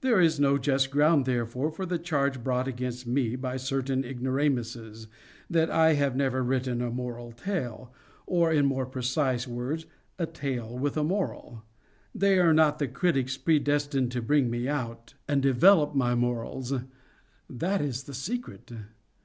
There 0.00 0.20
is 0.20 0.40
no 0.40 0.58
just 0.58 0.90
ground, 0.90 1.26
therefore, 1.26 1.70
for 1.70 1.86
the 1.86 1.96
charge 1.96 2.42
brought 2.42 2.66
against 2.66 3.06
me 3.06 3.36
by 3.36 3.56
certain 3.56 4.04
ignoramuses—that 4.04 5.70
I 5.70 5.92
have 5.92 6.16
never 6.16 6.42
written 6.42 6.82
a 6.82 6.90
moral 6.90 7.30
tale, 7.30 7.92
or, 8.26 8.50
in 8.52 8.66
more 8.66 8.84
precise 8.84 9.46
words, 9.46 9.86
a 10.18 10.26
tale 10.26 10.76
with 10.76 10.96
a 10.96 11.04
moral. 11.04 11.62
They 12.12 12.40
are 12.40 12.52
not 12.52 12.80
the 12.80 12.88
critics 12.88 13.36
predestined 13.36 14.10
to 14.10 14.20
bring 14.20 14.50
me 14.50 14.66
out, 14.66 15.14
and 15.28 15.40
develop 15.40 15.94
my 15.94 16.16
morals:—that 16.16 17.80
is 17.80 18.02
the 18.02 18.14
secret. 18.14 18.72